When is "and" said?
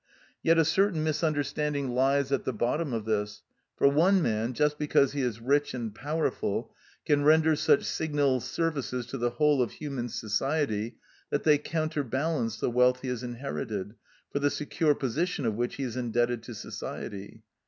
5.75-5.93